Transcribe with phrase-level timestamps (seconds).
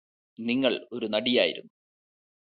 [0.39, 1.71] നിങ്ങള് ഒരു നടിയായിരുന്നു